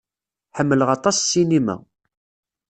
Ḥemmleɣ 0.57 0.89
aṭas 0.95 1.17
ssinima. 1.21 1.75